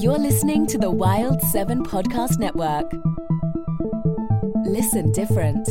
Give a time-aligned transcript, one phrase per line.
[0.00, 2.90] You're listening to the Wild 7 Podcast Network.
[4.64, 5.68] Listen different.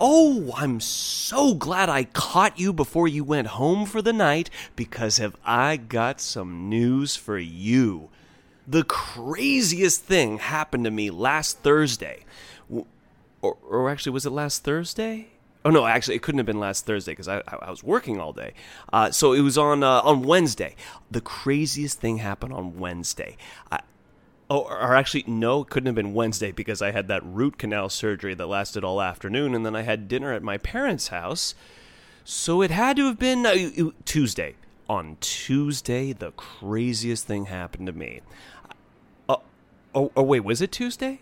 [0.00, 5.18] Oh, I'm so glad I caught you before you went home for the night because
[5.18, 8.08] have I got some news for you.
[8.68, 12.24] The craziest thing happened to me last Thursday.
[13.42, 15.30] Or, or actually, was it last Thursday?
[15.68, 18.32] Oh no, actually, it couldn't have been last Thursday because I, I, was working all
[18.32, 18.54] day.
[18.90, 20.74] Uh, so it was on uh, on Wednesday.
[21.10, 23.36] The craziest thing happened on Wednesday.
[23.70, 23.80] I,
[24.48, 27.90] oh, or actually, no, it couldn't have been Wednesday because I had that root canal
[27.90, 31.54] surgery that lasted all afternoon, and then I had dinner at my parents' house.
[32.24, 34.54] So it had to have been uh, Tuesday.
[34.88, 38.22] On Tuesday, the craziest thing happened to me.
[39.28, 39.36] Uh,
[39.94, 41.20] oh, oh, wait, was it Tuesday?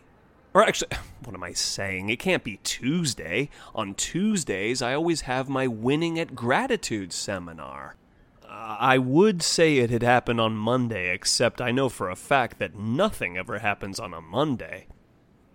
[0.57, 0.89] Or actually,
[1.25, 2.09] what am I saying?
[2.09, 3.51] It can't be Tuesday.
[3.75, 7.97] On Tuesdays, I always have my Winning at Gratitude seminar.
[8.43, 12.59] Uh, I would say it had happened on Monday, except I know for a fact
[12.59, 14.87] that nothing ever happens on a Monday.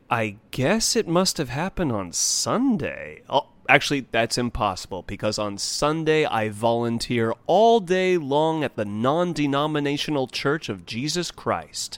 [0.07, 3.23] I guess it must have happened on Sunday.
[3.27, 9.33] Oh, actually, that's impossible because on Sunday I volunteer all day long at the non
[9.33, 11.97] denominational Church of Jesus Christ.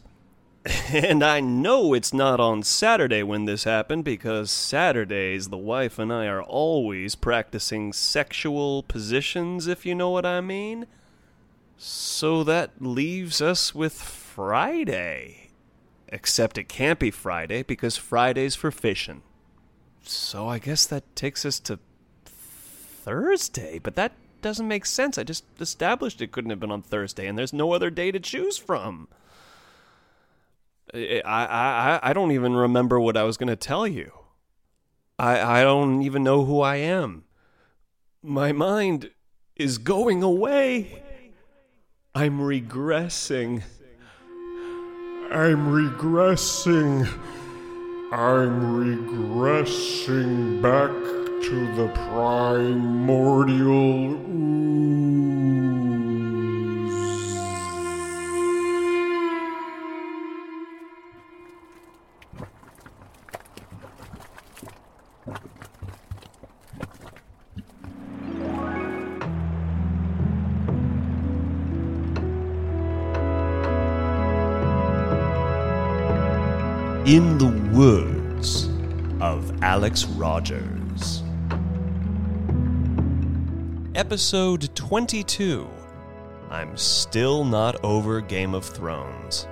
[0.94, 6.12] And I know it's not on Saturday when this happened because Saturdays the wife and
[6.12, 10.88] I are always practicing sexual positions, if you know what I mean.
[11.78, 15.50] So that leaves us with Friday.
[16.10, 19.24] Except it can't be Friday because Friday's for fishing.
[20.04, 21.80] So I guess that takes us to
[22.26, 24.12] Thursday, but that
[24.42, 25.18] doesn't make sense.
[25.18, 28.20] I just established it couldn't have been on Thursday, and there's no other day to
[28.20, 29.08] choose from.
[30.94, 34.12] I, I, I don't even remember what I was going to tell you.
[35.18, 37.26] I, I don't even know who I am.
[38.22, 39.12] My mind
[39.56, 41.04] is going away.
[42.16, 43.64] I'm regressing.
[45.32, 47.08] I'm regressing.
[48.12, 53.66] I'm regressing back to the primordial
[54.30, 55.83] ooze.
[77.06, 78.70] In the words
[79.20, 81.22] of Alex Rogers.
[83.94, 85.68] Episode 22
[86.50, 89.48] I'm Still Not Over Game of Thrones.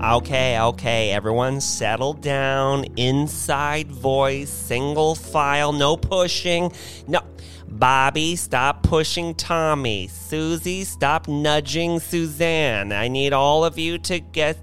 [0.00, 2.84] Okay, okay, everyone settle down.
[2.96, 6.70] Inside voice, single file, no pushing.
[7.08, 7.20] No,
[7.66, 10.08] Bobby, stop pushing Tommy.
[10.08, 12.90] Susie, stop nudging Suzanne.
[12.90, 14.56] I need all of you to get.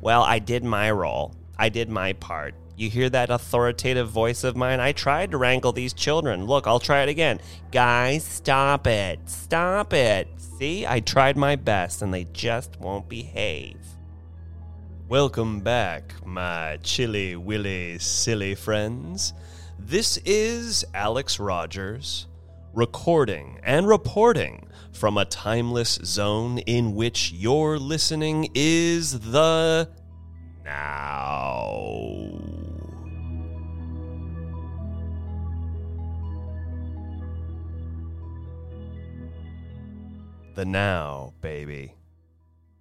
[0.00, 1.34] Well, I did my role.
[1.58, 2.54] I did my part.
[2.76, 4.78] You hear that authoritative voice of mine?
[4.78, 6.46] I tried to wrangle these children.
[6.46, 7.40] Look, I'll try it again.
[7.72, 9.18] Guys, stop it.
[9.28, 10.28] Stop it.
[10.36, 13.80] See, I tried my best and they just won't behave.
[15.08, 19.34] Welcome back, my chilly willy silly friends.
[19.76, 22.28] This is Alex Rogers
[22.76, 29.88] recording and reporting from a timeless zone in which your listening is the
[30.62, 32.28] now.
[40.54, 41.94] The now, baby.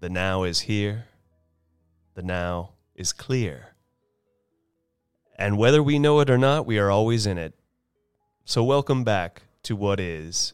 [0.02, 1.06] The now is here.
[2.16, 3.76] The now is clear.
[5.38, 7.54] And whether we know it or not, we are always in it.
[8.44, 10.54] So, welcome back to what is.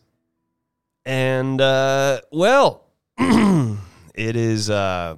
[1.05, 2.87] And, uh, well,
[3.17, 5.17] it is uh,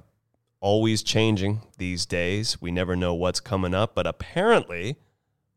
[0.60, 2.60] always changing these days.
[2.60, 4.96] We never know what's coming up, but apparently,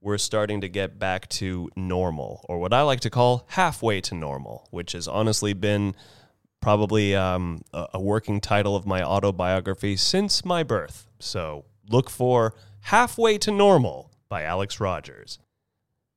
[0.01, 4.16] we're starting to get back to normal, or what I like to call halfway to
[4.16, 5.95] normal, which has honestly been
[6.62, 11.07] probably um, a, working title of my autobiography since my birth.
[11.19, 15.40] So look for Halfway to Normal by Alex Rogers.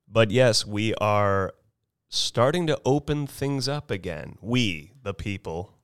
[0.07, 1.53] But yes, we are
[2.11, 4.37] starting to open things up again.
[4.41, 5.77] We, the people,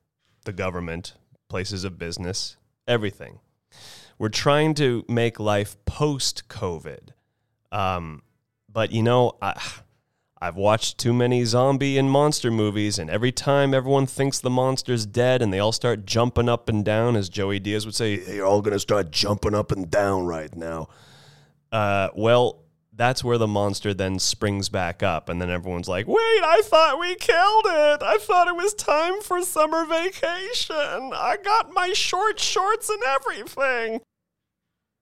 [0.44, 1.14] the government,
[1.48, 3.40] places of business, everything.
[4.18, 7.10] We're trying to make life post COVID.
[7.72, 8.22] Um,
[8.70, 9.58] but you know, I,
[10.40, 15.06] I've watched too many zombie and monster movies, and every time everyone thinks the monster's
[15.06, 18.46] dead and they all start jumping up and down, as Joey Diaz would say, you're
[18.46, 20.88] all going to start jumping up and down right now.
[21.72, 22.64] Uh, well,
[22.98, 26.98] that's where the monster then springs back up, and then everyone's like, wait, I thought
[26.98, 28.02] we killed it.
[28.02, 30.76] I thought it was time for summer vacation.
[30.76, 34.00] I got my short shorts and everything.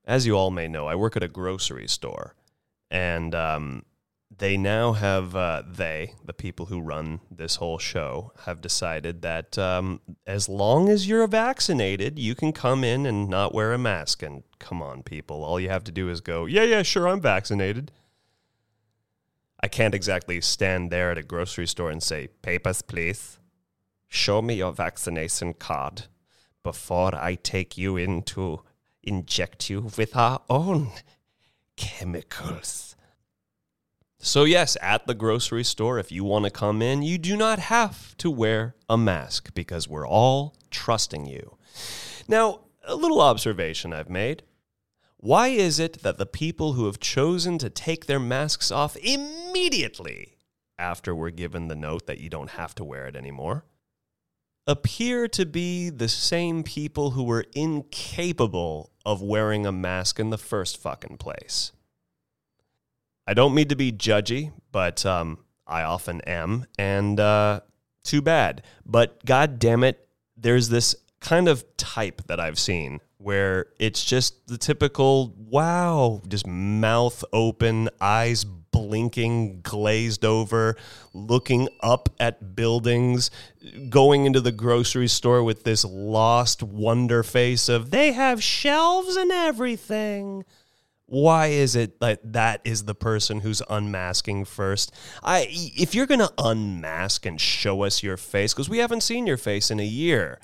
[0.05, 2.35] As you all may know, I work at a grocery store,
[2.91, 3.83] and um,
[4.39, 9.57] they now have uh, they the people who run this whole show have decided that
[9.57, 14.21] um, as long as you're vaccinated you can come in and not wear a mask
[14.21, 15.43] and come on people.
[15.43, 17.91] All you have to do is go yeah yeah sure i'm vaccinated.
[19.59, 23.39] I can't exactly stand there at a grocery store and say papers please
[24.07, 26.03] show me your vaccination card
[26.63, 28.61] before i take you in to
[29.03, 30.89] inject you with our own
[31.75, 32.96] chemicals
[34.19, 37.59] so, yes, at the grocery store, if you want to come in, you do not
[37.59, 41.57] have to wear a mask because we're all trusting you.
[42.27, 44.43] Now, a little observation I've made.
[45.17, 50.37] Why is it that the people who have chosen to take their masks off immediately
[50.79, 53.65] after we're given the note that you don't have to wear it anymore
[54.67, 60.37] appear to be the same people who were incapable of wearing a mask in the
[60.37, 61.71] first fucking place?
[63.27, 67.59] I don't mean to be judgy, but um, I often am, and uh,
[68.03, 68.63] too bad.
[68.85, 70.07] But god damn it,
[70.37, 76.47] there's this kind of type that I've seen where it's just the typical wow, just
[76.47, 80.77] mouth open, eyes blinking, glazed over,
[81.13, 83.31] looking up at buildings,
[83.89, 89.31] going into the grocery store with this lost wonder face of they have shelves and
[89.31, 90.45] everything
[91.07, 94.93] why is it that that is the person who's unmasking first?
[95.23, 99.25] I if you're going to unmask and show us your face because we haven't seen
[99.25, 100.39] your face in a year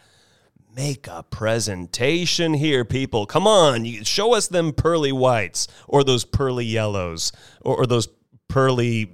[0.74, 3.25] make a presentation here people.
[3.25, 8.07] Come on you show us them pearly whites or those pearly yellows or, or those
[8.48, 9.13] pearly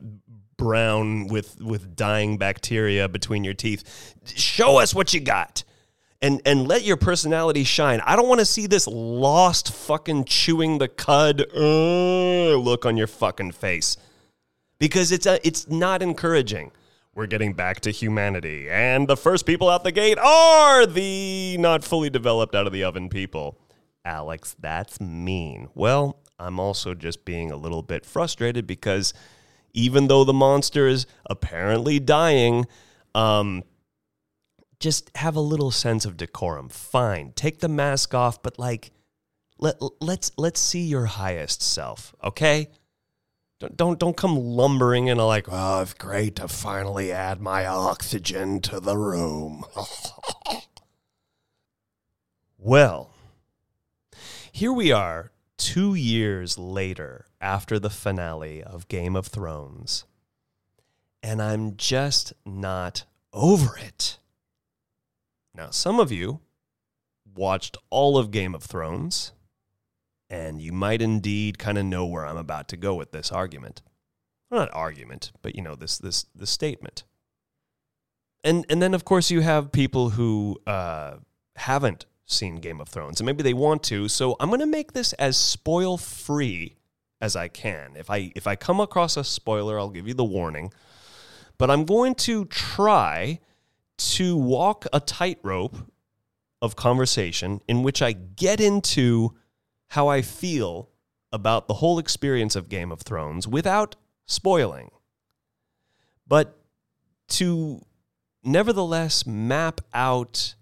[0.56, 4.16] brown with with dying bacteria between your teeth.
[4.24, 5.64] Show us what you got
[6.22, 8.02] and and let your personality shine.
[8.06, 13.08] I don't want to see this lost fucking chewing the cud uh, look on your
[13.08, 13.98] fucking face
[14.80, 16.72] because it's a, it's not encouraging.
[17.16, 21.84] We're getting back to humanity, and the first people out the gate are the not
[21.84, 23.58] fully developed out of the oven people.
[24.06, 25.70] Alex, that's mean.
[25.76, 29.14] Well, I'm also just being a little bit frustrated because
[29.74, 32.66] even though the monster is apparently dying,
[33.14, 33.64] um,
[34.80, 36.70] just have a little sense of decorum.
[36.70, 38.92] Fine, take the mask off, but like,
[39.58, 42.70] let let's let's see your highest self, okay?
[43.60, 48.62] Don't don't don't come lumbering in like, oh, it's great to finally add my oxygen
[48.62, 49.66] to the room.
[52.58, 53.14] well,
[54.52, 60.06] here we are, two years later after the finale of Game of Thrones,
[61.22, 64.20] and I'm just not over it.
[65.60, 66.40] Now, some of you
[67.36, 69.34] watched all of Game of Thrones,
[70.30, 73.82] and you might indeed kind of know where I'm about to go with this argument.
[74.50, 77.04] Well, not argument, but you know this this this statement.
[78.42, 81.16] And and then of course you have people who uh,
[81.58, 84.08] haven't seen Game of Thrones, and maybe they want to.
[84.08, 86.78] So I'm going to make this as spoil free
[87.20, 87.98] as I can.
[87.98, 90.72] If I if I come across a spoiler, I'll give you the warning.
[91.58, 93.42] But I'm going to try
[94.00, 95.78] to walk a tightrope
[96.62, 99.36] of conversation in which I get into
[99.88, 100.90] how I feel
[101.32, 104.90] about the whole experience of Game of Thrones without spoiling.
[106.28, 106.60] But
[107.30, 107.86] to
[108.44, 110.56] nevertheless map out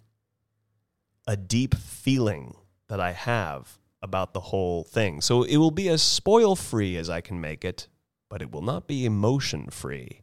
[1.26, 2.56] a deep feeling
[2.88, 5.22] that I have about the whole thing.
[5.22, 7.88] So it will be as spoil free as I can make it,
[8.30, 10.22] but it will not be emotion free.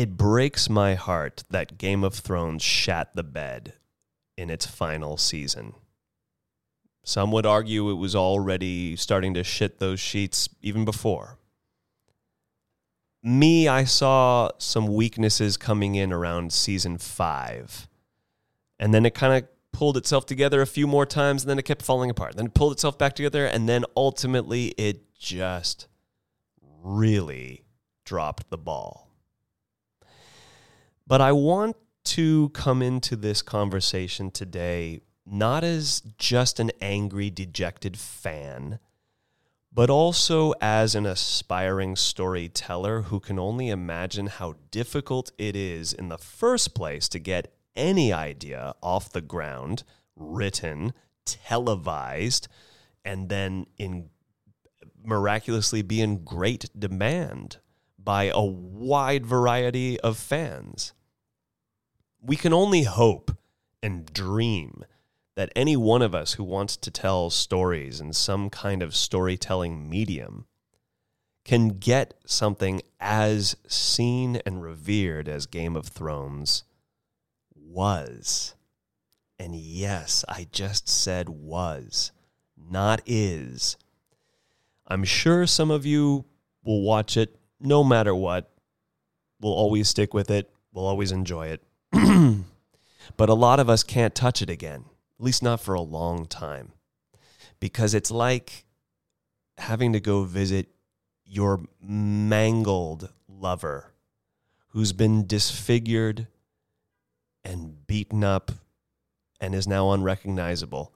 [0.00, 3.74] It breaks my heart that Game of Thrones shat the bed
[4.34, 5.74] in its final season.
[7.04, 11.36] Some would argue it was already starting to shit those sheets even before.
[13.22, 17.86] Me, I saw some weaknesses coming in around season five.
[18.78, 21.66] And then it kind of pulled itself together a few more times, and then it
[21.66, 22.36] kept falling apart.
[22.36, 25.88] Then it pulled itself back together, and then ultimately it just
[26.82, 27.66] really
[28.06, 29.09] dropped the ball.
[31.10, 31.74] But I want
[32.04, 38.78] to come into this conversation today not as just an angry, dejected fan,
[39.72, 46.10] but also as an aspiring storyteller who can only imagine how difficult it is in
[46.10, 49.82] the first place to get any idea off the ground,
[50.14, 50.92] written,
[51.24, 52.46] televised,
[53.04, 54.10] and then in
[55.04, 57.56] miraculously be in great demand
[57.98, 60.92] by a wide variety of fans.
[62.22, 63.36] We can only hope
[63.82, 64.84] and dream
[65.36, 69.88] that any one of us who wants to tell stories in some kind of storytelling
[69.88, 70.46] medium
[71.44, 76.64] can get something as seen and revered as Game of Thrones
[77.54, 78.54] was.
[79.38, 82.12] And yes, I just said was,
[82.56, 83.78] not is.
[84.86, 86.26] I'm sure some of you
[86.62, 88.50] will watch it no matter what.
[89.40, 90.50] We'll always stick with it.
[90.72, 91.62] We'll always enjoy it.
[93.20, 94.82] But a lot of us can't touch it again,
[95.18, 96.72] at least not for a long time.
[97.60, 98.64] Because it's like
[99.58, 100.68] having to go visit
[101.26, 103.92] your mangled lover
[104.68, 106.28] who's been disfigured
[107.44, 108.52] and beaten up
[109.38, 110.94] and is now unrecognizable.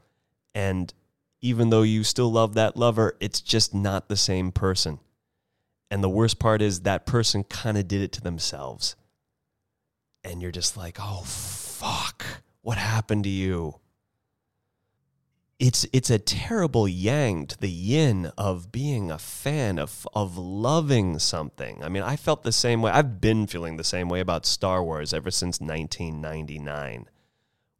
[0.54, 0.94] And
[1.42, 4.98] even though you still love that lover, it's just not the same person.
[5.90, 8.96] And the worst part is that person kind of did it to themselves.
[10.24, 11.26] And you're just like, oh,
[12.64, 13.78] what happened to you?
[15.58, 21.18] It's, it's a terrible yang to the yin of being a fan of, of loving
[21.18, 21.84] something.
[21.84, 22.90] I mean, I felt the same way.
[22.90, 27.08] I've been feeling the same way about Star Wars ever since 1999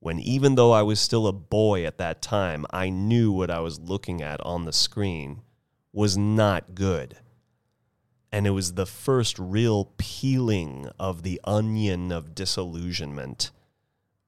[0.01, 3.61] when even though I was still a boy at that time, I knew what I
[3.61, 5.41] was looking at on the screen
[5.95, 7.17] was not good.
[8.31, 13.51] And it was the first real peeling of the onion of disillusionment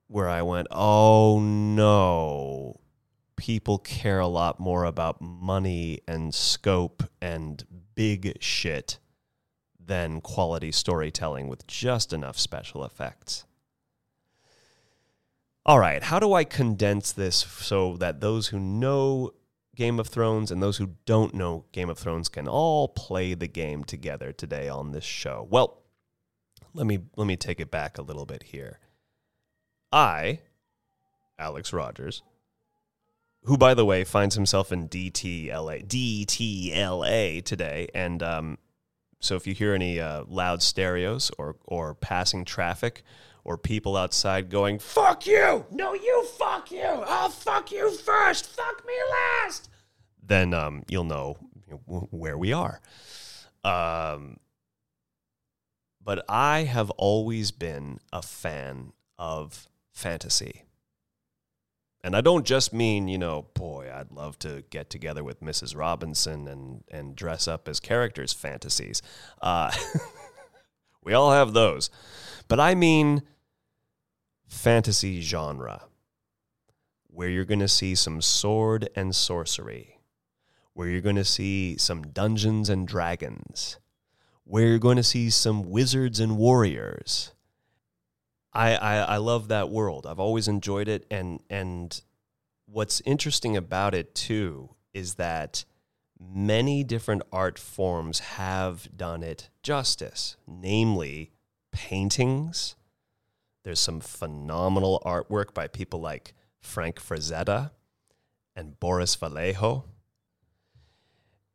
[0.08, 2.80] where I went, oh no,
[3.36, 8.98] people care a lot more about money and scope and big shit
[9.78, 13.44] than quality storytelling with just enough special effects.
[15.64, 19.32] All right, how do I condense this so that those who know
[19.74, 23.48] Game of Thrones and those who don't know Game of Thrones can all play the
[23.48, 25.46] game together today on this show?
[25.50, 25.82] Well,
[26.72, 28.78] let me let me take it back a little bit here.
[29.96, 30.40] I,
[31.38, 32.22] Alex Rogers,
[33.44, 38.58] who by the way finds himself in DTLA DTLA today, and um,
[39.20, 43.04] so if you hear any uh, loud stereos or or passing traffic
[43.42, 45.64] or people outside going, fuck you!
[45.70, 46.82] No, you fuck you!
[46.82, 48.48] I'll fuck you first!
[48.48, 49.70] Fuck me last!
[50.22, 51.38] Then um, you'll know
[51.86, 52.82] where we are.
[53.64, 54.36] Um,
[56.04, 60.64] but I have always been a fan of fantasy.
[62.04, 65.76] And I don't just mean, you know, boy, I'd love to get together with Mrs.
[65.76, 69.02] Robinson and, and dress up as characters' fantasies.
[69.40, 69.72] Uh,
[71.02, 71.90] we all have those.
[72.46, 73.22] But I mean
[74.46, 75.82] fantasy genre
[77.08, 79.98] where you're going to see some sword and sorcery,
[80.74, 83.78] where you're going to see some dungeons and dragons,
[84.44, 87.32] where you're going to see some wizards and warriors.
[88.56, 90.06] I, I, I love that world.
[90.06, 92.00] I've always enjoyed it, and and
[92.66, 95.64] what's interesting about it too is that
[96.18, 101.32] many different art forms have done it justice, namely
[101.70, 102.74] paintings,
[103.66, 107.72] there's some phenomenal artwork by people like Frank Frazetta
[108.54, 109.84] and Boris Vallejo.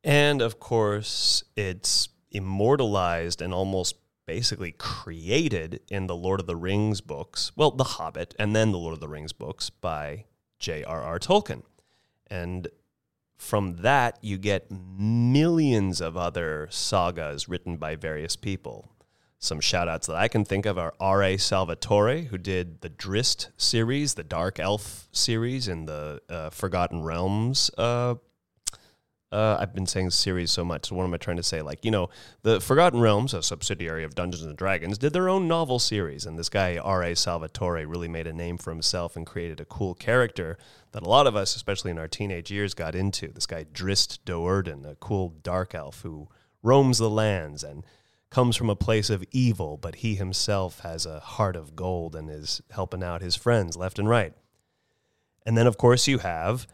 [0.04, 7.02] And of course, it's immortalized and almost basically created in the Lord of the Rings
[7.02, 7.52] books.
[7.56, 10.26] Well, The Hobbit and then the Lord of the Rings books by
[10.60, 11.20] J.R.R.
[11.20, 11.64] Tolkien.
[12.28, 12.68] And
[13.36, 18.88] from that, you get millions of other sagas written by various people.
[19.40, 21.38] Some shout outs that I can think of are R.A.
[21.38, 27.72] Salvatore, who did the Drizzt series, the Dark Elf series, and the uh, Forgotten Realms
[27.76, 28.16] uh,
[29.32, 30.88] uh, I've been saying series so much.
[30.88, 31.62] So what am I trying to say?
[31.62, 32.10] Like, you know,
[32.42, 36.38] the Forgotten Realms, a subsidiary of Dungeons and Dragons, did their own novel series, and
[36.38, 37.16] this guy R.A.
[37.16, 40.58] Salvatore really made a name for himself and created a cool character
[40.92, 43.30] that a lot of us, especially in our teenage years, got into.
[43.30, 46.28] This guy Drizzt Do'Urden, a cool dark elf who
[46.62, 47.86] roams the lands and
[48.30, 52.30] comes from a place of evil, but he himself has a heart of gold and
[52.30, 54.34] is helping out his friends left and right.
[55.46, 56.68] And then, of course, you have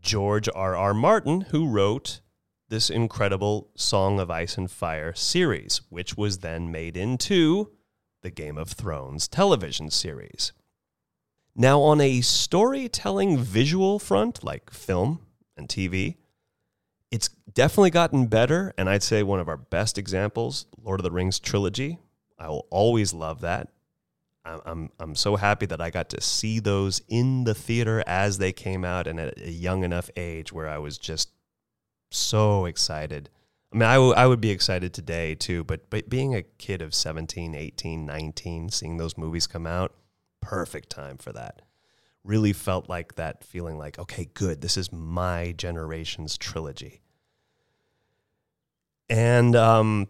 [0.00, 0.76] George R.
[0.76, 0.94] R.
[0.94, 2.20] Martin, who wrote
[2.68, 7.72] this incredible Song of Ice and Fire series, which was then made into
[8.22, 10.52] the Game of Thrones television series.
[11.54, 15.20] Now, on a storytelling visual front, like film
[15.56, 16.16] and TV,
[17.10, 18.72] it's definitely gotten better.
[18.78, 21.98] And I'd say one of our best examples, Lord of the Rings trilogy.
[22.38, 23.68] I will always love that.
[24.64, 28.52] I'm I'm so happy that I got to see those in the theater as they
[28.52, 31.30] came out and at a young enough age where I was just
[32.10, 33.30] so excited.
[33.72, 36.80] I mean, I, w- I would be excited today too, but, but being a kid
[36.80, 39.94] of 17, 18, 19, seeing those movies come out,
[40.40, 41.62] perfect time for that.
[42.24, 47.02] Really felt like that feeling like, okay, good, this is my generation's trilogy.
[49.10, 50.08] And um,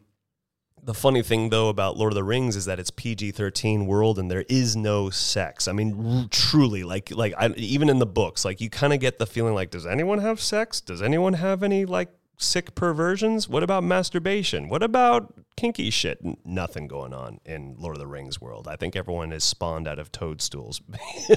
[0.89, 4.19] the funny thing, though, about Lord of the Rings is that it's PG thirteen world,
[4.19, 5.69] and there is no sex.
[5.69, 8.99] I mean, r- truly, like, like I, even in the books, like you kind of
[8.99, 10.81] get the feeling like, does anyone have sex?
[10.81, 13.51] Does anyone have any like sick perversions?
[13.51, 14.71] What about masturbation?
[14.71, 16.21] What about kinky shit?
[16.25, 18.67] N- nothing going on in Lord of the Rings world.
[18.67, 20.81] I think everyone is spawned out of toadstools,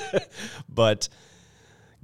[0.70, 1.10] but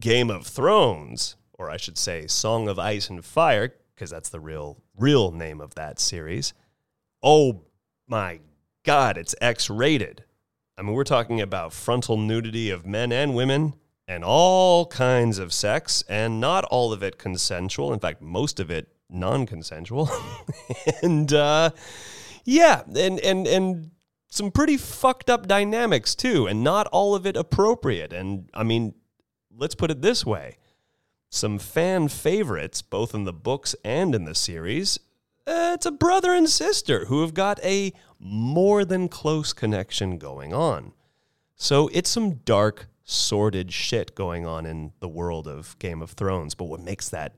[0.02, 4.42] Game of Thrones, or I should say, Song of Ice and Fire, because that's the
[4.42, 6.54] real real name of that series
[7.22, 7.64] oh
[8.08, 8.40] my
[8.84, 10.24] God, it's X rated.
[10.78, 13.74] I mean, we're talking about frontal nudity of men and women
[14.08, 17.92] and all kinds of sex, and not all of it consensual.
[17.92, 20.10] In fact, most of it non consensual.
[21.02, 21.72] and uh,
[22.46, 23.92] yeah, and, and, and
[24.30, 28.14] some pretty fucked up dynamics too, and not all of it appropriate.
[28.14, 28.94] And I mean,
[29.56, 30.58] let's put it this way
[31.30, 35.00] some fan favorites, both in the books and in the series,
[35.48, 40.54] uh, it's a brother and sister who have got a more than close connection going
[40.54, 40.92] on.
[41.56, 46.54] So it's some dark, sordid shit going on in the world of Game of Thrones.
[46.54, 47.34] But what makes that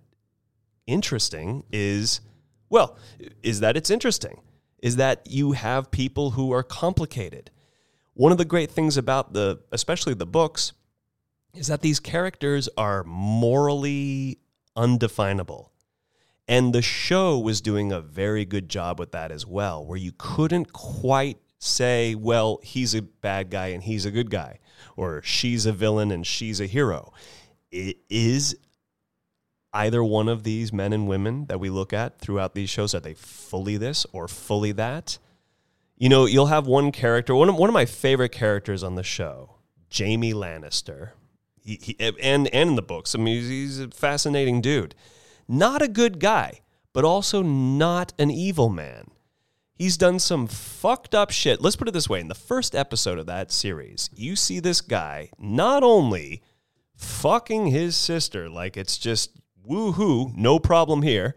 [0.87, 2.21] interesting is,
[2.69, 2.97] well,
[3.43, 4.41] is that it's interesting,
[4.79, 7.51] is that you have people who are complicated.
[8.13, 10.73] One of the great things about the, especially the books,
[11.53, 14.39] is that these characters are morally
[14.75, 15.68] undefinable.
[16.49, 20.11] And the show was doing a very good job with that as well, where you
[20.17, 24.57] couldn't quite say, well, he's a bad guy and he's a good guy,
[24.97, 27.13] or she's a villain and she's a hero.
[27.71, 28.57] It is
[29.73, 32.95] either one of these men and women that we look at throughout these shows.
[32.95, 35.19] Are they fully this or fully that?
[35.97, 39.03] You know, you'll have one character, one of, one of my favorite characters on the
[39.03, 39.57] show,
[39.95, 41.11] Jaime Lannister.
[41.61, 44.95] He, he, and, and in the books, I mean, he's a fascinating dude
[45.49, 46.61] not a good guy,
[46.93, 49.11] but also not an evil man.
[49.73, 51.61] He's done some fucked up shit.
[51.61, 54.81] Let's put it this way in the first episode of that series, you see this
[54.81, 56.43] guy not only
[56.95, 61.35] fucking his sister, like it's just woohoo, no problem here,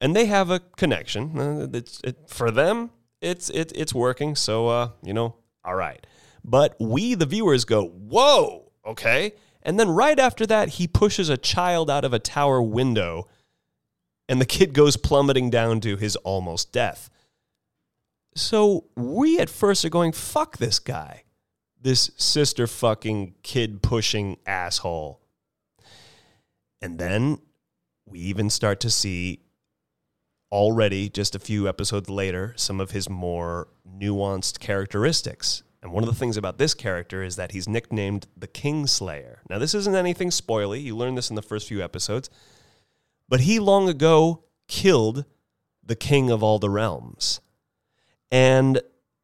[0.00, 1.38] and they have a connection.
[1.38, 2.90] Uh, it's, it, for them,
[3.20, 4.34] it's, it, it's working.
[4.34, 6.04] So, uh, you know, all right.
[6.42, 9.32] But we, the viewers, go, whoa, okay.
[9.62, 13.28] And then right after that, he pushes a child out of a tower window
[14.28, 17.10] and the kid goes plummeting down to his almost death.
[18.34, 21.24] So we at first are going, fuck this guy,
[21.80, 25.20] this sister fucking kid pushing asshole.
[26.82, 27.38] And then
[28.06, 29.40] we even start to see
[30.50, 35.62] already, just a few episodes later, some of his more nuanced characteristics.
[35.82, 39.38] And one of the things about this character is that he's nicknamed the Kingslayer.
[39.50, 40.82] Now, this isn't anything spoily.
[40.82, 42.30] You learn this in the first few episodes.
[43.34, 45.24] But he long ago killed
[45.84, 47.40] the king of all the realms.
[48.30, 48.80] And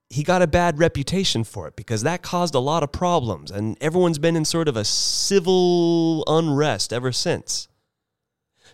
[0.09, 3.53] he got a bad reputation for it because that caused a lot of problems.
[3.53, 7.69] And everyone's been in sort of a civil unrest ever since.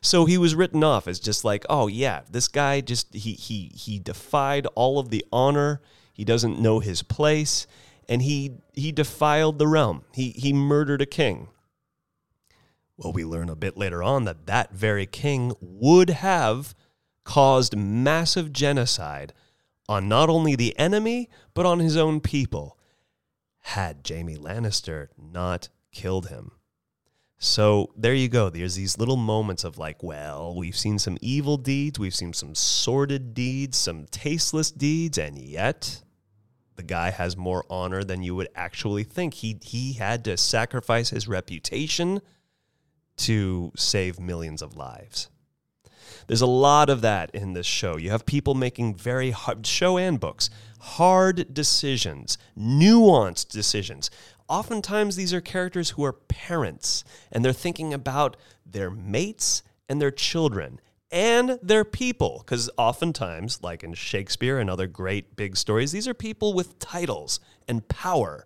[0.00, 3.70] So he was written off as just like, oh yeah, this guy just he he
[3.74, 5.82] he defied all of the honor.
[6.14, 7.66] He doesn't know his place,
[8.08, 10.06] and he he defiled the realm.
[10.14, 11.48] He he murdered a king.
[12.96, 16.74] Well, we learn a bit later on that that very king would have
[17.24, 19.32] caused massive genocide
[19.88, 22.78] on not only the enemy but on his own people
[23.60, 26.52] had Jaime Lannister not killed him.
[27.38, 28.48] So there you go.
[28.48, 32.54] There's these little moments of like, well, we've seen some evil deeds, we've seen some
[32.54, 36.02] sordid deeds, some tasteless deeds, and yet
[36.76, 39.34] the guy has more honor than you would actually think.
[39.34, 42.22] He he had to sacrifice his reputation
[43.16, 45.28] to save millions of lives.
[46.26, 47.96] There's a lot of that in this show.
[47.96, 50.50] You have people making very hard show and books,
[50.80, 54.10] hard decisions, nuanced decisions.
[54.48, 60.10] Oftentimes these are characters who are parents and they're thinking about their mates and their
[60.10, 66.08] children and their people because oftentimes like in Shakespeare and other great big stories these
[66.08, 68.44] are people with titles and power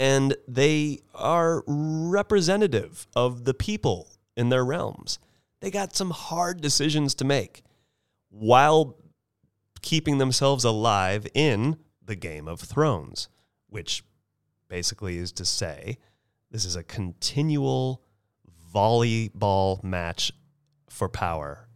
[0.00, 5.18] and they are representative of the people in their realms.
[5.60, 7.62] They got some hard decisions to make
[8.30, 8.96] while
[9.82, 13.28] keeping themselves alive in the Game of Thrones,
[13.68, 14.02] which
[14.68, 15.98] basically is to say
[16.50, 18.02] this is a continual
[18.74, 20.32] volleyball match
[20.88, 21.68] for power,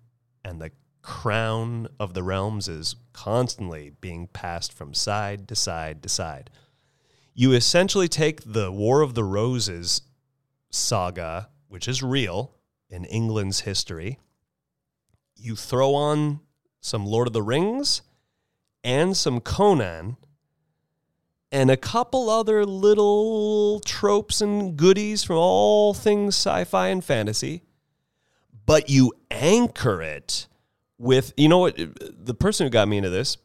[0.42, 0.70] and the
[1.02, 6.48] crown of the realms is constantly being passed from side to side to side
[7.34, 10.02] you essentially take the War of the Roses
[10.70, 12.54] saga, which is real
[12.88, 14.20] in England's history,
[15.36, 16.40] you throw on
[16.80, 18.02] some Lord of the Rings
[18.84, 20.16] and some Conan
[21.50, 27.62] and a couple other little tropes and goodies from all things sci fi and fantasy,
[28.66, 30.46] but you anchor it
[30.98, 33.38] with, you know what, the person who got me into this,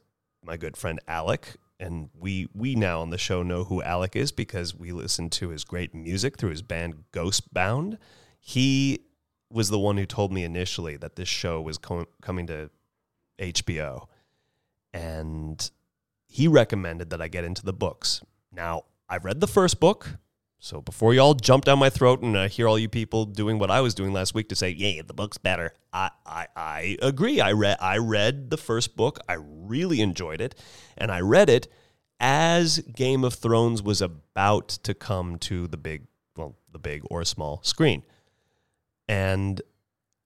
[0.44, 4.32] my good friend Alec, and we we now on the show know who Alec is
[4.32, 7.98] because we listen to his great music through his band Ghostbound.
[8.40, 9.00] He
[9.50, 12.70] was the one who told me initially that this show was com- coming to
[13.40, 14.08] HBO,
[14.94, 15.72] and
[16.28, 18.22] he recommended that I get into the books.
[18.52, 20.18] Now I've read the first book.
[20.62, 23.72] So before y'all jump down my throat and I hear all you people doing what
[23.72, 27.40] I was doing last week to say, "Yeah, the book's better," I, I I agree.
[27.40, 29.20] I read I read the first book.
[29.30, 29.38] I
[29.70, 30.56] really enjoyed it,
[30.98, 31.68] and I read it
[32.20, 37.24] as Game of Thrones was about to come to the big, well, the big or
[37.24, 38.04] small screen,
[39.08, 39.62] and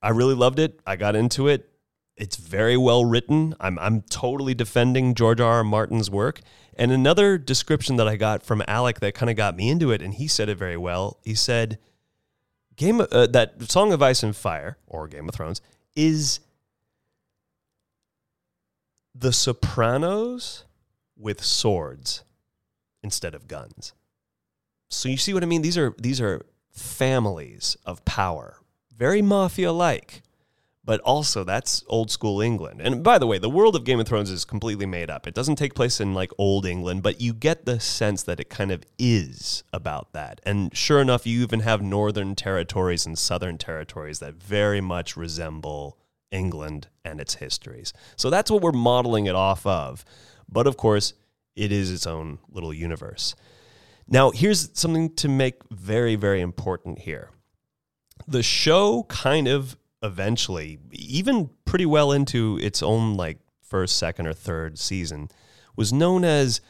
[0.02, 0.80] I really loved it.
[0.86, 1.70] I got into it.
[2.16, 3.54] It's very well written.
[3.58, 5.56] I'm I'm totally defending George R.
[5.56, 5.64] R.
[5.64, 6.40] Martin's work.
[6.76, 10.02] And another description that I got from Alec that kind of got me into it,
[10.02, 11.18] and he said it very well.
[11.24, 11.78] He said,
[12.76, 15.60] "Game uh, that Song of Ice and Fire or Game of Thrones
[15.96, 16.40] is
[19.14, 20.64] The Sopranos
[21.16, 22.24] with swords
[23.02, 23.92] instead of guns."
[24.88, 25.62] So you see what I mean?
[25.62, 28.60] These are these are families of power,
[28.96, 30.22] very mafia like
[30.84, 32.80] but also that's old school England.
[32.82, 35.26] And by the way, the world of Game of Thrones is completely made up.
[35.26, 38.50] It doesn't take place in like old England, but you get the sense that it
[38.50, 40.40] kind of is about that.
[40.44, 45.96] And sure enough, you even have northern territories and southern territories that very much resemble
[46.34, 47.92] England and its histories.
[48.16, 50.04] So that's what we're modeling it off of.
[50.48, 51.14] But of course,
[51.54, 53.34] it is its own little universe.
[54.08, 57.30] Now, here's something to make very, very important here.
[58.26, 64.34] The show kind of eventually, even pretty well into its own like first, second, or
[64.34, 65.30] third season,
[65.76, 66.60] was known as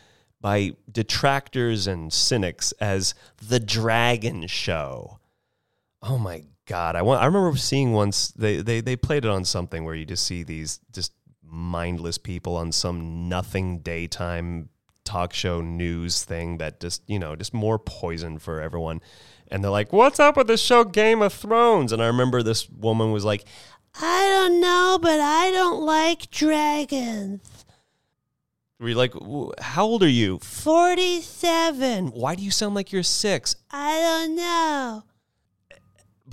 [0.40, 3.14] by detractors and cynics as
[3.46, 5.18] the Dragon Show.
[6.03, 6.96] Oh my god!
[6.96, 7.22] I want.
[7.22, 10.42] I remember seeing once they they they played it on something where you just see
[10.42, 14.68] these just mindless people on some nothing daytime
[15.05, 19.00] talk show news thing that just you know just more poison for everyone
[19.48, 22.68] and they're like, "What's up with the show Game of Thrones?" And I remember this
[22.68, 23.44] woman was like,
[24.00, 27.64] "I don't know, but I don't like dragons."
[28.81, 29.12] Were you like,
[29.61, 32.09] "How old are you?" Forty-seven.
[32.09, 33.57] Why do you sound like you're six?
[33.70, 35.05] I don't know.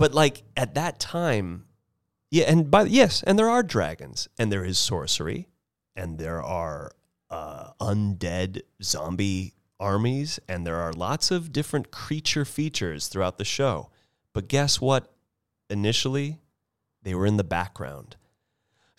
[0.02, 1.66] But like at that time,
[2.28, 5.46] yeah, and by yes, and there are dragons, and there is sorcery,
[5.94, 6.90] and there are
[7.30, 13.90] uh, undead zombie armies, and there are lots of different creature features throughout the show.
[14.32, 15.14] But guess what?
[15.70, 16.40] Initially,
[17.04, 18.16] they were in the background.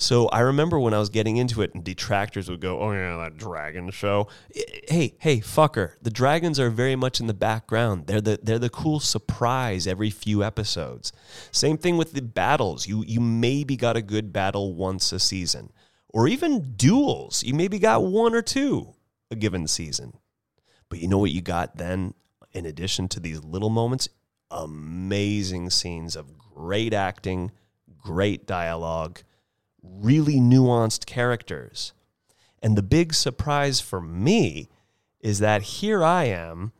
[0.03, 3.15] So I remember when I was getting into it, and detractors would go, "Oh yeah,
[3.15, 5.93] that dragon show." Hey, hey, fucker!
[6.01, 8.07] The dragons are very much in the background.
[8.07, 11.13] They're the they're the cool surprise every few episodes.
[11.53, 12.85] Same thing with the battles.
[12.85, 15.71] You you maybe got a good battle once a season,
[16.09, 17.41] or even duels.
[17.41, 18.95] You maybe got one or two
[19.31, 20.17] a given season.
[20.89, 22.13] But you know what you got then,
[22.51, 24.09] in addition to these little moments,
[24.51, 27.51] amazing scenes of great acting,
[28.01, 29.21] great dialogue
[29.83, 31.93] really nuanced characters.
[32.61, 34.69] And the big surprise for me
[35.19, 36.71] is that here I am,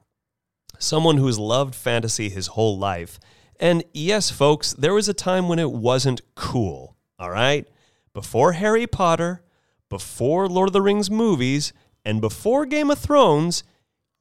[0.79, 3.19] someone who's loved fantasy his whole life.
[3.59, 7.67] And yes, folks, there was a time when it wasn't cool, all right?
[8.13, 9.43] Before Harry Potter,
[9.89, 11.73] before Lord of the Rings movies,
[12.05, 13.63] and before Game of Thrones,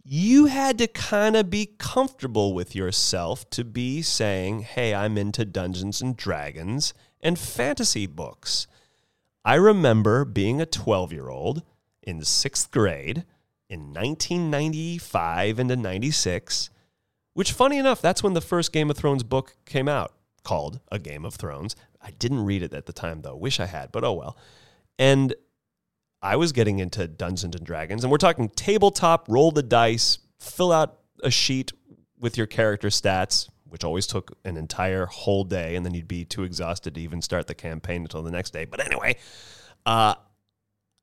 [0.04, 5.44] you had to kind of be comfortable with yourself to be saying, hey, I'm into
[5.44, 8.66] Dungeons and Dragons and fantasy books.
[9.44, 11.62] I remember being a 12 year old
[12.02, 13.24] in sixth grade
[13.68, 16.70] in 1995 into 96,
[17.34, 20.12] which, funny enough, that's when the first Game of Thrones book came out
[20.44, 21.74] called A Game of Thrones.
[22.00, 23.36] I didn't read it at the time, though.
[23.36, 24.36] Wish I had, but oh well.
[24.98, 25.34] And
[26.20, 30.70] I was getting into Dungeons and Dragons, and we're talking tabletop, roll the dice, fill
[30.70, 31.72] out a sheet
[32.18, 36.26] with your character stats, which always took an entire whole day, and then you'd be
[36.26, 38.66] too exhausted to even start the campaign until the next day.
[38.66, 39.16] But anyway,
[39.86, 40.14] uh,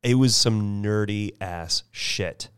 [0.04, 2.50] it was some nerdy ass shit.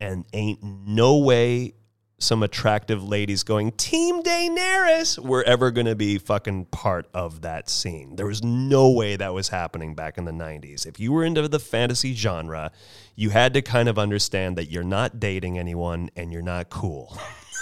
[0.00, 1.74] And ain't no way
[2.18, 7.68] some attractive ladies going, Team Daenerys, were ever going to be fucking part of that
[7.68, 8.16] scene.
[8.16, 10.86] There was no way that was happening back in the 90s.
[10.86, 12.72] If you were into the fantasy genre,
[13.16, 17.18] you had to kind of understand that you're not dating anyone and you're not cool.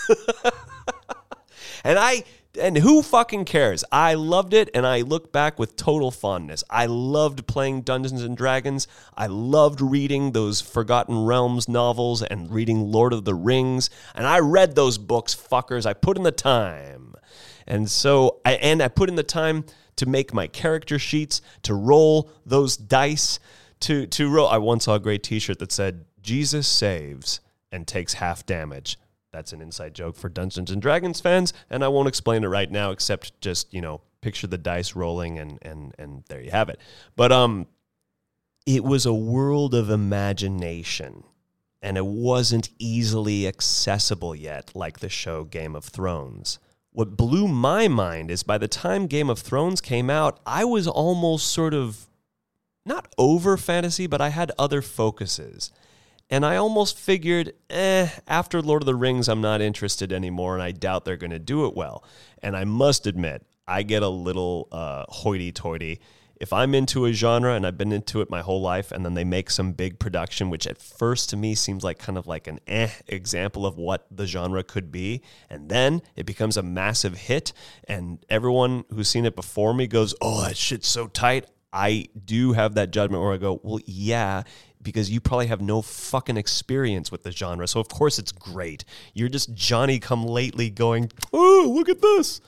[1.88, 2.24] And I
[2.60, 3.82] and who fucking cares?
[3.90, 6.62] I loved it and I look back with total fondness.
[6.68, 8.86] I loved playing Dungeons and Dragons.
[9.16, 13.88] I loved reading those Forgotten Realms novels and reading Lord of the Rings.
[14.14, 15.86] And I read those books, fuckers.
[15.86, 17.14] I put in the time.
[17.66, 19.64] And so I and I put in the time
[19.96, 23.40] to make my character sheets, to roll those dice,
[23.80, 24.48] to to roll.
[24.48, 27.40] I once saw a great t-shirt that said Jesus saves
[27.72, 28.98] and takes half damage.
[29.32, 32.70] That's an inside joke for Dungeons and Dragons fans, and I won't explain it right
[32.70, 36.68] now, except just you know picture the dice rolling, and and and there you have
[36.68, 36.80] it.
[37.14, 37.66] But um,
[38.66, 41.24] it was a world of imagination,
[41.82, 46.58] and it wasn't easily accessible yet, like the show Game of Thrones.
[46.90, 50.88] What blew my mind is by the time Game of Thrones came out, I was
[50.88, 52.08] almost sort of
[52.84, 55.70] not over fantasy, but I had other focuses.
[56.30, 60.62] And I almost figured, eh, after Lord of the Rings, I'm not interested anymore, and
[60.62, 62.04] I doubt they're going to do it well.
[62.42, 66.00] And I must admit, I get a little uh, hoity toity.
[66.40, 69.14] If I'm into a genre and I've been into it my whole life, and then
[69.14, 72.46] they make some big production, which at first to me seems like kind of like
[72.46, 77.16] an eh example of what the genre could be, and then it becomes a massive
[77.16, 77.52] hit,
[77.88, 81.46] and everyone who's seen it before me goes, oh, that shit's so tight.
[81.72, 84.44] I do have that judgment where I go, well, yeah,
[84.88, 87.68] because you probably have no fucking experience with the genre.
[87.68, 88.84] So of course it's great.
[89.12, 92.40] You're just Johnny come lately going, "Oh, look at this."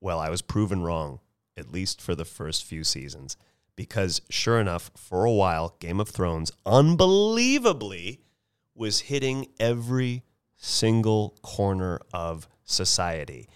[0.00, 1.20] Well, I was proven wrong,
[1.58, 3.36] at least for the first few seasons,
[3.76, 8.20] because sure enough, for a while Game of Thrones unbelievably
[8.74, 10.22] was hitting every
[10.56, 13.48] single corner of society.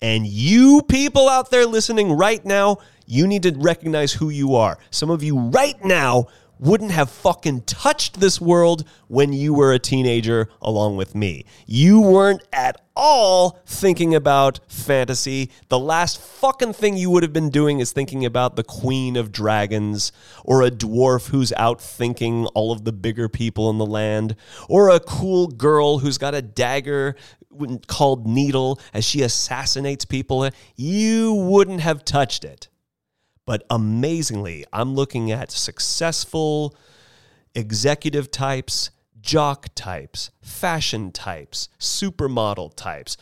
[0.00, 4.78] And you people out there listening right now, you need to recognize who you are.
[4.90, 6.28] Some of you right now
[6.60, 11.44] wouldn't have fucking touched this world when you were a teenager along with me.
[11.66, 15.50] You weren't at all thinking about fantasy.
[15.68, 19.32] The last fucking thing you would have been doing is thinking about the queen of
[19.32, 20.12] dragons,
[20.44, 24.36] or a dwarf who's out thinking all of the bigger people in the land,
[24.68, 27.16] or a cool girl who's got a dagger
[27.86, 30.48] called Needle as she assassinates people.
[30.76, 32.68] You wouldn't have touched it.
[33.50, 36.76] But amazingly, I'm looking at successful
[37.52, 43.16] executive types, jock types, fashion types, supermodel types,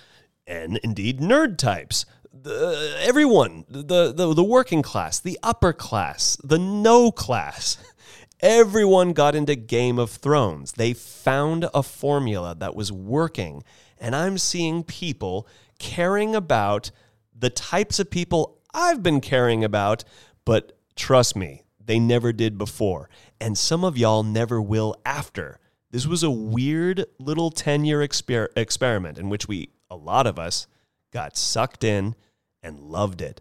[0.46, 2.04] and indeed nerd types.
[2.30, 7.78] The, everyone, the, the, the working class, the upper class, the no class,
[8.40, 10.72] everyone got into Game of Thrones.
[10.72, 13.64] They found a formula that was working.
[13.96, 16.90] And I'm seeing people caring about
[17.34, 20.04] the types of people I've been caring about,
[20.44, 23.08] but trust me, they never did before.
[23.40, 25.58] And some of y'all never will after.
[25.90, 30.38] This was a weird little 10 year exper- experiment in which we, a lot of
[30.38, 30.66] us,
[31.12, 32.14] got sucked in
[32.62, 33.40] and loved it.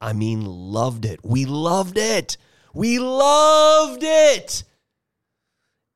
[0.00, 1.20] I mean, loved it.
[1.24, 2.36] We loved it.
[2.72, 4.64] We loved it.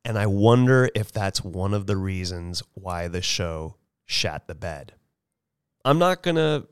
[0.04, 4.92] And I wonder if that's one of the reasons why the show shat the bed.
[5.84, 6.66] I'm not going to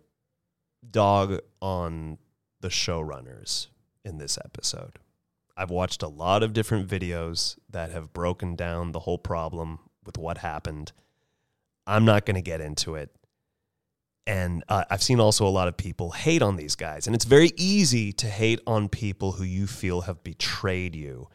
[0.88, 2.18] dog on
[2.60, 3.68] the showrunners
[4.04, 4.98] in this episode.
[5.56, 10.18] I've watched a lot of different videos that have broken down the whole problem with
[10.18, 10.92] what happened.
[11.86, 13.10] I'm not going to get into it.
[14.26, 17.06] And uh, I've seen also a lot of people hate on these guys.
[17.06, 21.28] And it's very easy to hate on people who you feel have betrayed you.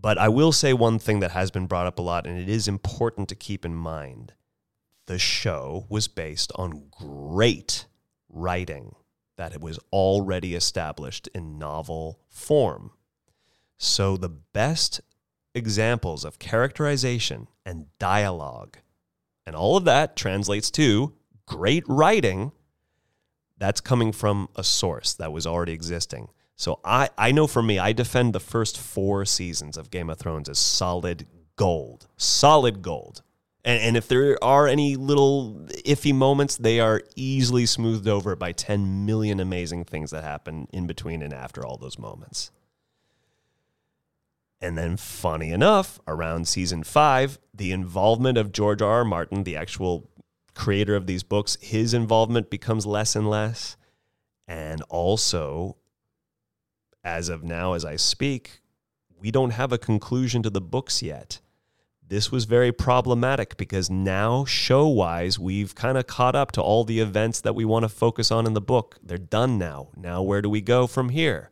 [0.00, 2.48] But I will say one thing that has been brought up a lot, and it
[2.48, 4.34] is important to keep in mind.
[5.06, 7.86] The show was based on great
[8.28, 8.94] writing
[9.36, 12.90] that it was already established in novel form.
[13.78, 15.00] So the best
[15.54, 18.78] examples of characterization and dialogue,
[19.46, 21.14] and all of that translates to
[21.46, 22.52] great writing,
[23.56, 26.28] that's coming from a source that was already existing.
[26.56, 30.18] So I, I know for me, I defend the first four seasons of Game of
[30.18, 32.08] Thrones as solid gold.
[32.16, 33.22] Solid gold.
[33.64, 38.52] And, and if there are any little iffy moments, they are easily smoothed over by
[38.52, 42.50] 10 million amazing things that happen in between and after all those moments.
[44.60, 48.90] And then, funny enough, around season five, the involvement of George R.
[48.90, 49.04] R.
[49.04, 50.10] Martin, the actual
[50.54, 53.76] creator of these books, his involvement becomes less and less.
[54.48, 55.76] And also,
[57.04, 58.60] as of now, as I speak,
[59.20, 61.40] we don't have a conclusion to the books yet.
[62.08, 66.84] This was very problematic because now, show wise, we've kind of caught up to all
[66.84, 68.96] the events that we want to focus on in the book.
[69.02, 69.88] They're done now.
[69.94, 71.50] Now, where do we go from here?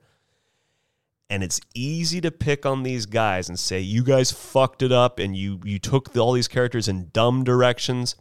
[1.29, 5.19] And it's easy to pick on these guys and say, you guys fucked it up
[5.19, 8.17] and you, you took all these characters in dumb directions.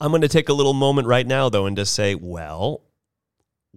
[0.00, 2.82] I'm going to take a little moment right now, though, and just say, well,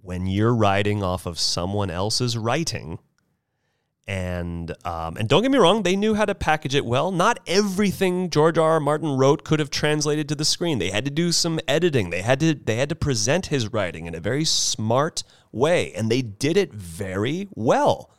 [0.01, 2.97] when you're writing off of someone else's writing,
[4.05, 7.11] and um, and don't get me wrong, they knew how to package it well.
[7.11, 8.73] Not everything George R.
[8.73, 8.79] R.
[8.79, 10.79] Martin wrote could have translated to the screen.
[10.79, 12.09] They had to do some editing.
[12.09, 16.11] They had to they had to present his writing in a very smart way, and
[16.11, 18.11] they did it very well.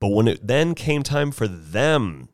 [0.00, 2.28] But when it then came time for them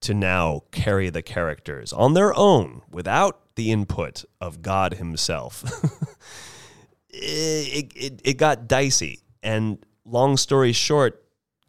[0.00, 5.64] to now carry the characters on their own without the input of God Himself,
[7.08, 9.20] it, it, it got dicey.
[9.42, 11.21] And long story short,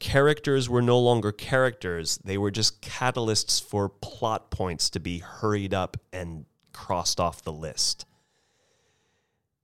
[0.04, 2.20] characters were no longer characters.
[2.26, 7.54] They were just catalysts for plot points to be hurried up and crossed off the
[7.54, 8.06] list.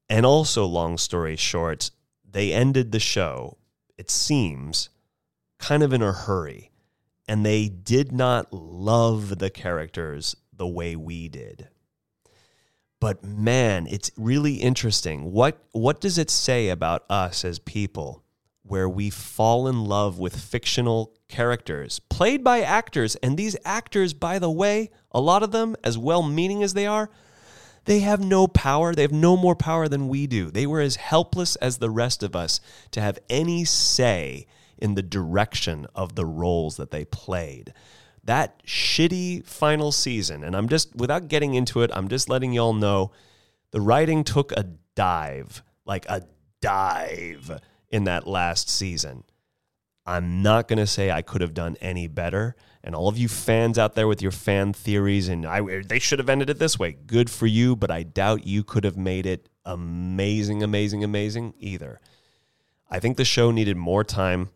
[0.10, 1.92] And also, long story short,
[2.24, 3.58] they ended the show,
[3.98, 4.90] it seems,
[5.58, 6.72] kind of in a hurry.
[7.28, 11.68] And they did not love the characters the way we did.
[13.02, 15.34] But man, it's really interesting.
[15.34, 18.24] What, what does it say about us as people
[18.70, 23.16] where we fall in love with fictional characters played by actors.
[23.18, 26.86] And these actors, by the way, a lot of them, as well meaning as they
[26.86, 27.10] are,
[27.86, 28.94] they have no power.
[28.94, 30.52] They have no more power than we do.
[30.52, 34.46] They were as helpless as the rest of us to have any say
[34.78, 37.74] in the direction of the roles that they played.
[38.24, 42.74] That shitty final season, and I'm just, without getting into it, I'm just letting y'all
[42.74, 43.12] know
[43.72, 46.24] the writing took a dive, like a
[46.62, 49.24] dive in that last season.
[50.06, 52.56] I'm not going to say I could have done any better.
[52.84, 56.20] And all of you fans out there with your fan theories and I, they should
[56.20, 56.94] have ended it this way.
[56.94, 62.00] Good for you, but I doubt you could have made it amazing, amazing, amazing either.
[62.90, 64.50] I think the show needed more time,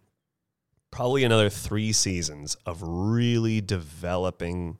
[0.89, 4.79] probably another three seasons of really developing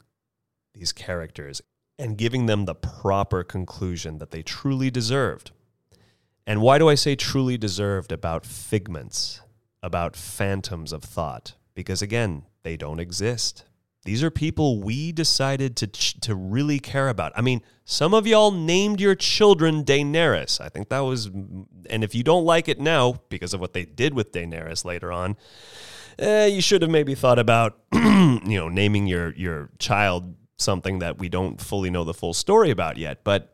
[0.73, 1.61] these characters
[1.99, 5.51] and giving them the proper conclusion that they truly deserved.
[6.45, 9.41] And why do I say truly deserved about figments,
[9.81, 11.55] about phantoms of thought?
[11.73, 13.65] Because again, they don't exist.
[14.05, 17.31] These are people we decided to to really care about.
[17.37, 20.59] I mean, some of y'all named your children Daenerys.
[20.59, 23.85] I think that was, and if you don't like it now because of what they
[23.85, 25.37] did with Daenerys later on,
[26.19, 31.17] eh, you should have maybe thought about, you know, naming your your child something that
[31.17, 33.23] we don't fully know the full story about yet.
[33.23, 33.52] But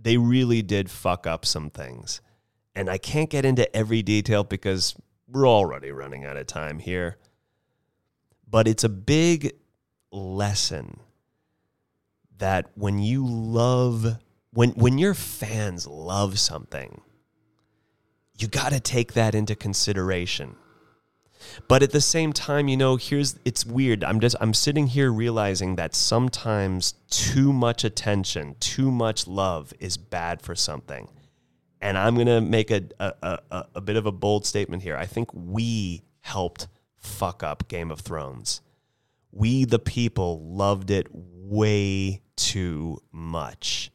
[0.00, 2.20] they really did fuck up some things.
[2.74, 4.94] And I can't get into every detail because
[5.26, 7.16] we're already running out of time here.
[8.48, 9.52] But it's a big
[10.10, 11.00] lesson
[12.38, 14.18] that when you love
[14.52, 17.02] when when your fans love something,
[18.38, 20.56] you got to take that into consideration.
[21.68, 24.04] But at the same time, you know, here's it's weird.
[24.04, 29.96] I'm just I'm sitting here realizing that sometimes too much attention, too much love is
[29.96, 31.08] bad for something.
[31.80, 34.96] And I'm to make a, a, a, a bit of a bold statement here.
[34.96, 36.66] I think we helped
[36.96, 38.60] fuck up Game of Thrones.
[39.30, 43.92] We, the people, loved it way too much.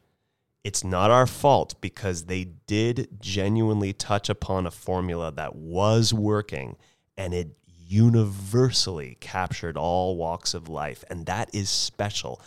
[0.62, 6.76] It's not our fault because they did genuinely touch upon a formula that was working
[7.16, 7.56] and it
[7.86, 11.04] universally captured all walks of life.
[11.10, 12.40] And that is special.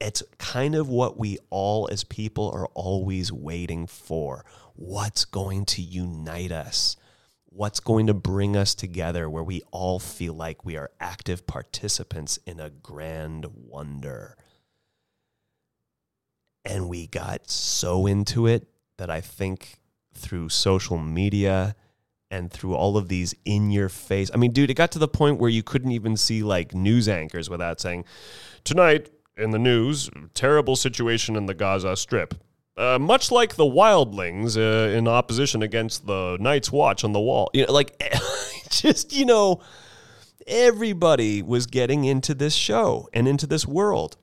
[0.00, 4.44] It's kind of what we all as people are always waiting for.
[4.74, 6.96] What's going to unite us?
[7.46, 12.38] What's going to bring us together where we all feel like we are active participants
[12.46, 14.36] in a grand wonder?
[16.64, 19.78] And we got so into it that I think
[20.14, 21.76] through social media
[22.30, 24.30] and through all of these in your face.
[24.32, 27.08] I mean, dude, it got to the point where you couldn't even see like news
[27.08, 28.04] anchors without saying,
[28.64, 32.34] Tonight in the news, terrible situation in the Gaza Strip.
[32.76, 37.48] Uh, much like the wildlings uh, in opposition against the Night's Watch on the wall.
[37.54, 38.02] You know, like,
[38.70, 39.62] just, you know,
[40.46, 44.16] everybody was getting into this show and into this world.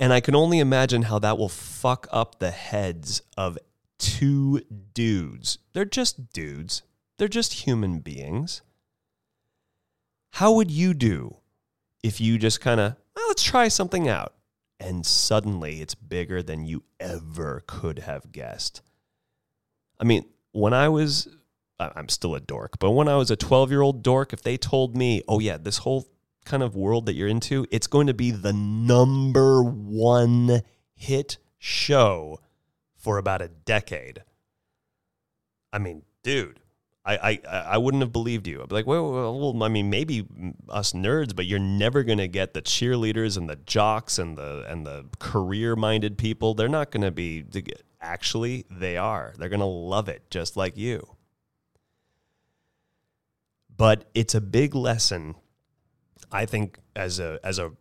[0.00, 3.58] And I can only imagine how that will fuck up the heads of
[3.98, 4.62] two
[4.94, 5.58] dudes.
[5.72, 6.82] They're just dudes,
[7.18, 8.62] they're just human beings.
[10.32, 11.38] How would you do
[12.02, 14.34] if you just kind of, well, let's try something out?
[14.80, 18.82] And suddenly it's bigger than you ever could have guessed.
[19.98, 21.28] I mean, when I was,
[21.80, 24.56] I'm still a dork, but when I was a 12 year old dork, if they
[24.56, 26.06] told me, oh, yeah, this whole
[26.44, 30.62] kind of world that you're into, it's going to be the number one
[30.94, 32.38] hit show
[32.98, 34.22] for about a decade.
[35.72, 36.60] I mean, dude,
[37.04, 38.60] I, I, I wouldn't have believed you.
[38.62, 40.26] I'd be like, well, well, I mean, maybe
[40.68, 44.64] us nerds, but you're never going to get the cheerleaders and the jocks and the
[44.68, 46.54] and the career-minded people.
[46.54, 47.44] They're not going to be.
[48.00, 49.32] Actually, they are.
[49.38, 51.16] They're going to love it just like you.
[53.74, 55.36] But it's a big lesson
[56.30, 57.72] I think as a as a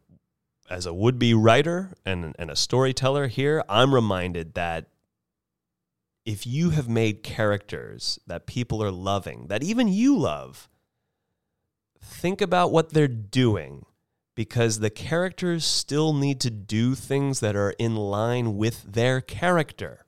[0.70, 4.88] as a would be writer and and a storyteller here, I'm reminded that
[6.28, 10.68] if you have made characters that people are loving, that even you love,
[12.02, 13.86] think about what they're doing
[14.36, 20.06] because the characters still need to do things that are in line with their character.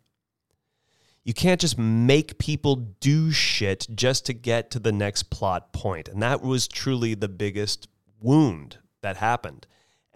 [1.23, 6.09] You can't just make people do shit just to get to the next plot point.
[6.09, 7.87] And that was truly the biggest
[8.19, 9.67] wound that happened.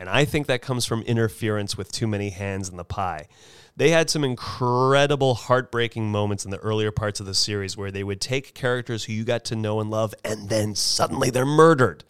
[0.04, 3.30] And I think that comes from interference with too many hands in the pie.
[3.78, 8.04] They had some incredible heartbreaking moments in the earlier parts of the series where they
[8.04, 12.04] would take characters who you got to know and love and then suddenly they're murdered.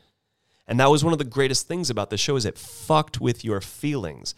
[0.67, 3.45] And that was one of the greatest things about the show is it fucked with
[3.45, 4.33] your feelings.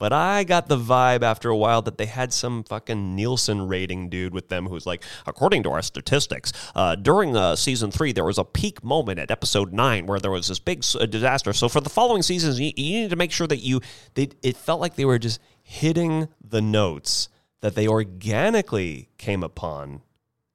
[0.00, 4.08] But I got the vibe after a while that they had some fucking Nielsen rating
[4.08, 8.24] dude with them who's like, according to our statistics, uh, during uh, season three, there
[8.24, 11.52] was a peak moment at episode nine where there was this big uh, disaster.
[11.52, 13.82] So for the following seasons, you, you need to make sure that you,
[14.14, 17.28] they, it felt like they were just hitting the notes
[17.60, 20.00] that they organically came upon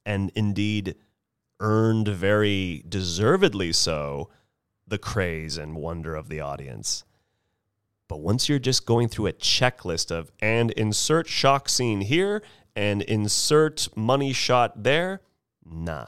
[0.08, 0.96] and indeed
[1.60, 4.28] earned very deservedly so
[4.88, 7.04] the craze and wonder of the audience.
[8.08, 12.44] But once you're just going through a checklist of and insert shock scene here
[12.76, 15.22] and insert money shot there,
[15.66, 16.08] nah,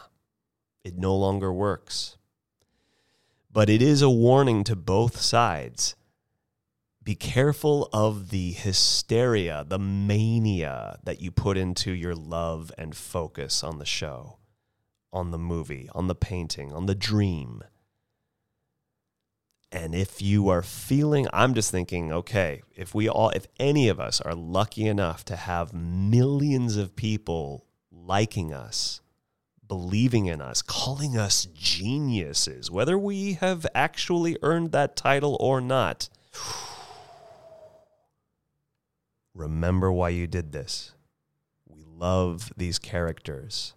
[0.83, 2.17] it no longer works.
[3.51, 5.95] But it is a warning to both sides.
[7.03, 13.63] Be careful of the hysteria, the mania that you put into your love and focus
[13.63, 14.37] on the show,
[15.13, 17.63] on the movie, on the painting, on the dream.
[19.71, 23.99] And if you are feeling, I'm just thinking, okay, if we all, if any of
[23.99, 29.01] us are lucky enough to have millions of people liking us,
[29.67, 36.07] believing in us, calling us geniuses, whether we have actually earned that title or not,
[39.33, 40.93] remember why you did this.
[41.67, 43.73] We love these characters.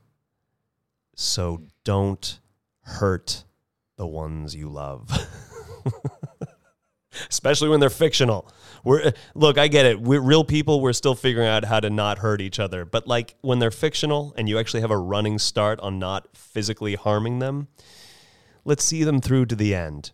[1.16, 2.38] So don't
[2.82, 3.44] hurt
[3.96, 5.10] the ones you love.
[7.28, 8.48] especially when they're fictional.
[8.84, 10.00] We're look, I get it.
[10.00, 10.80] We're real people.
[10.80, 12.84] We're still figuring out how to not hurt each other.
[12.84, 16.94] But like when they're fictional and you actually have a running start on not physically
[16.94, 17.68] harming them,
[18.64, 20.12] let's see them through to the end.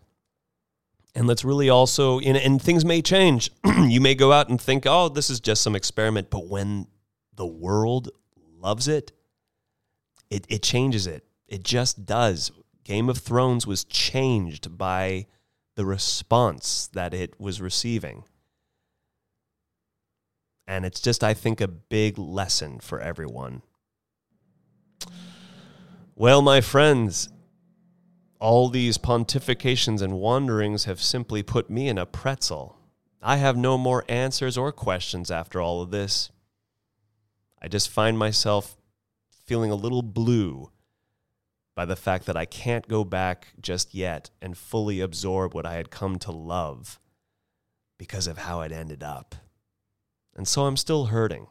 [1.14, 3.50] And let's really also, and, and things may change.
[3.86, 6.28] you may go out and think, oh, this is just some experiment.
[6.28, 6.88] But when
[7.34, 8.10] the world
[8.58, 9.12] loves it,
[10.28, 11.24] it, it changes it.
[11.48, 12.50] It just does.
[12.84, 15.26] Game of Thrones was changed by
[15.76, 18.24] the response that it was receiving.
[20.66, 23.62] And it's just, I think, a big lesson for everyone.
[26.16, 27.28] Well, my friends,
[28.40, 32.76] all these pontifications and wanderings have simply put me in a pretzel.
[33.22, 36.30] I have no more answers or questions after all of this.
[37.60, 38.76] I just find myself
[39.44, 40.70] feeling a little blue
[41.76, 45.74] by the fact that I can't go back just yet and fully absorb what I
[45.74, 46.98] had come to love
[47.98, 49.36] because of how it ended up.
[50.34, 51.46] And so I'm still hurting.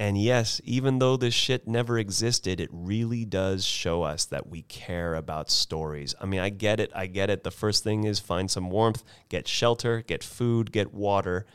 [0.00, 4.62] And yes, even though this shit never existed, it really does show us that we
[4.62, 6.16] care about stories.
[6.20, 6.90] I mean, I get it.
[6.92, 7.44] I get it.
[7.44, 11.46] The first thing is find some warmth, get shelter, get food, get water.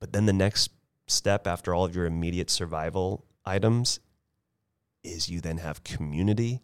[0.00, 0.72] But then the next
[1.06, 4.00] step after all of your immediate survival items
[5.02, 6.60] is you then have community,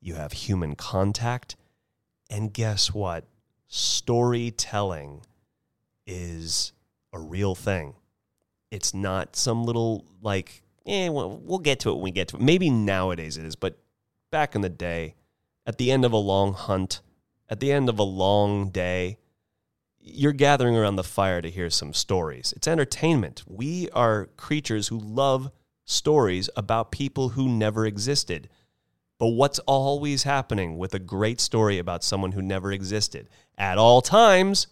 [0.00, 1.56] you have human contact,
[2.30, 3.24] and guess what?
[3.68, 5.22] Storytelling
[6.06, 6.72] is
[7.12, 7.94] a real thing.
[8.70, 12.36] It's not some little like, eh, well, we'll get to it when we get to
[12.36, 12.42] it.
[12.42, 13.78] Maybe nowadays it is, but
[14.30, 15.14] back in the day,
[15.66, 17.00] at the end of a long hunt,
[17.48, 19.18] at the end of a long day,
[20.00, 22.52] you're gathering around the fire to hear some stories.
[22.56, 23.42] It's entertainment.
[23.46, 25.50] We are creatures who love
[25.84, 28.48] stories about people who never existed.
[29.18, 33.28] But what's always happening with a great story about someone who never existed?
[33.56, 34.66] At all times,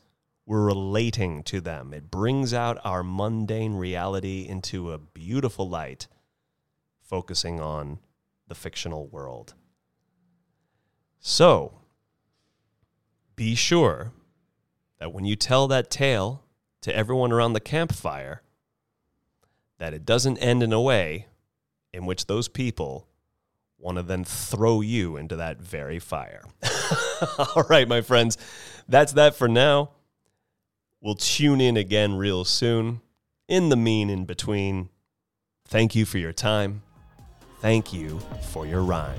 [0.47, 1.95] we're relating to them.
[1.95, 6.09] It brings out our mundane reality into a beautiful light,
[7.01, 8.01] focusing on
[8.49, 9.55] the fictional world.
[11.21, 11.79] So,
[13.37, 14.13] be sure
[14.99, 16.45] that when you tell that tale
[16.81, 18.43] to everyone around the campfire,
[19.83, 21.27] that it doesn't end in a way
[21.93, 23.09] in which those people
[23.81, 26.45] want to then throw you into that very fire.
[27.57, 28.39] All right, my friends,
[28.87, 29.91] that's that for now.
[31.01, 33.01] We'll tune in again real soon.
[33.49, 34.89] In the mean in between,
[35.67, 36.83] thank you for your time.
[37.61, 38.21] Thank you
[38.53, 39.19] for your rhyme.